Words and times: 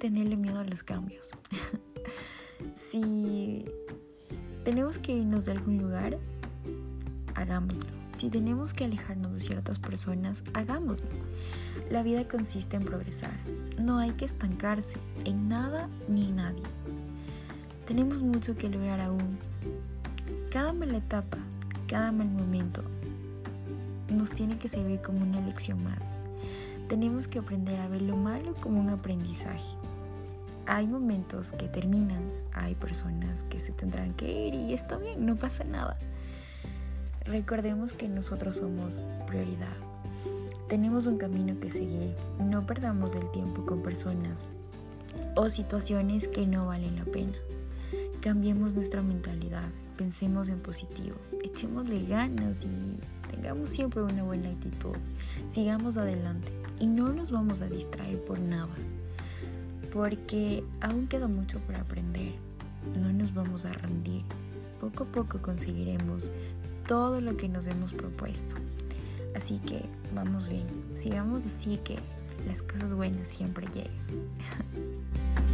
tenerle 0.00 0.36
miedo 0.36 0.58
a 0.58 0.64
los 0.64 0.82
cambios. 0.82 1.30
si 2.74 3.66
tenemos 4.64 4.98
que 4.98 5.12
irnos 5.12 5.44
de 5.44 5.52
algún 5.52 5.78
lugar, 5.78 6.18
hagámoslo. 7.34 7.86
Si 8.08 8.28
tenemos 8.28 8.74
que 8.74 8.84
alejarnos 8.84 9.34
de 9.34 9.40
ciertas 9.40 9.78
personas, 9.78 10.42
hagámoslo. 10.54 11.06
La 11.90 12.02
vida 12.02 12.26
consiste 12.26 12.76
en 12.76 12.84
progresar. 12.84 13.34
No 13.78 13.98
hay 13.98 14.10
que 14.12 14.24
estancarse 14.24 14.96
en 15.24 15.48
nada 15.48 15.88
ni 16.08 16.28
en 16.28 16.36
nadie. 16.36 16.62
Tenemos 17.86 18.22
mucho 18.22 18.56
que 18.56 18.68
lograr 18.68 19.00
aún. 19.00 19.38
Cada 20.50 20.72
mala 20.72 20.96
etapa, 20.96 21.38
cada 21.86 22.10
mal 22.10 22.28
momento 22.28 22.82
nos 24.08 24.30
tiene 24.30 24.58
que 24.58 24.66
servir 24.66 25.00
como 25.00 25.20
una 25.20 25.40
lección 25.40 25.84
más. 25.84 26.14
Tenemos 26.90 27.28
que 27.28 27.38
aprender 27.38 27.78
a 27.78 27.86
ver 27.86 28.02
lo 28.02 28.16
malo 28.16 28.52
como 28.60 28.80
un 28.80 28.88
aprendizaje. 28.88 29.76
Hay 30.66 30.88
momentos 30.88 31.52
que 31.52 31.68
terminan, 31.68 32.20
hay 32.52 32.74
personas 32.74 33.44
que 33.44 33.60
se 33.60 33.70
tendrán 33.70 34.12
que 34.14 34.48
ir 34.48 34.54
y 34.54 34.74
está 34.74 34.98
bien, 34.98 35.24
no 35.24 35.36
pasa 35.36 35.62
nada. 35.62 35.96
Recordemos 37.24 37.92
que 37.92 38.08
nosotros 38.08 38.56
somos 38.56 39.06
prioridad. 39.28 39.76
Tenemos 40.68 41.06
un 41.06 41.16
camino 41.16 41.60
que 41.60 41.70
seguir. 41.70 42.16
No 42.40 42.66
perdamos 42.66 43.14
el 43.14 43.30
tiempo 43.30 43.64
con 43.64 43.82
personas 43.82 44.48
o 45.36 45.48
situaciones 45.48 46.26
que 46.26 46.44
no 46.48 46.66
valen 46.66 46.96
la 46.96 47.04
pena. 47.04 47.38
Cambiemos 48.20 48.74
nuestra 48.74 49.00
mentalidad, 49.00 49.70
pensemos 49.96 50.48
en 50.48 50.58
positivo, 50.58 51.14
echémosle 51.44 52.04
ganas 52.06 52.64
y 52.64 52.98
tengamos 53.30 53.70
siempre 53.70 54.02
una 54.02 54.24
buena 54.24 54.50
actitud. 54.50 54.96
Sigamos 55.48 55.96
adelante 55.96 56.59
y 56.80 56.86
no 56.86 57.12
nos 57.12 57.30
vamos 57.30 57.60
a 57.60 57.68
distraer 57.68 58.18
por 58.24 58.40
nada, 58.40 58.74
porque 59.92 60.64
aún 60.80 61.06
queda 61.06 61.28
mucho 61.28 61.60
por 61.60 61.76
aprender. 61.76 62.32
No 62.98 63.12
nos 63.12 63.32
vamos 63.34 63.66
a 63.66 63.72
rendir. 63.72 64.22
Poco 64.80 65.04
a 65.04 65.06
poco 65.06 65.42
conseguiremos 65.42 66.32
todo 66.88 67.20
lo 67.20 67.36
que 67.36 67.48
nos 67.48 67.66
hemos 67.66 67.92
propuesto. 67.92 68.56
Así 69.36 69.58
que 69.58 69.84
vamos 70.14 70.48
bien, 70.48 70.66
sigamos 70.94 71.46
así 71.46 71.78
que 71.84 71.96
las 72.46 72.62
cosas 72.62 72.94
buenas 72.94 73.28
siempre 73.28 73.66
lleguen. 73.66 73.92